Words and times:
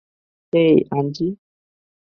হেই, 0.53 0.75
Anji! 0.91 1.27